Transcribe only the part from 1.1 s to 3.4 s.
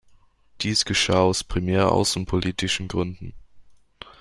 aus primär außenpolitischen Gründen.